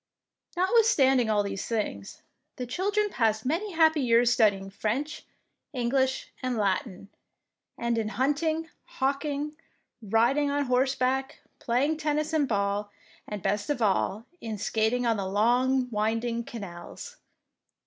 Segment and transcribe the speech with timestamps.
[0.57, 2.23] Notwithstanding all these things,
[2.55, 5.27] the children passed many happy years studying French,
[5.73, 7.09] English, and Latin,
[7.77, 9.55] and in hunting, hawking,
[10.01, 12.91] riding on horseback, playing tennis and ball,
[13.27, 17.17] and, best of all, in skating on the long winding canals.